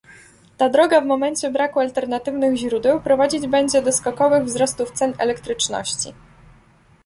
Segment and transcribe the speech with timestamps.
[0.57, 6.13] Ta droga w momencie braku alternatywnych źródeł prowadzić będzie do skokowych wzrostów cen elektryczności